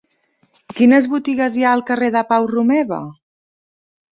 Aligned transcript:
Quines 0.79 1.07
botigues 1.11 1.57
hi 1.59 1.65
ha 1.67 1.73
al 1.81 1.83
carrer 1.91 2.09
de 2.17 2.25
Pau 2.33 2.51
Romeva? 2.55 3.03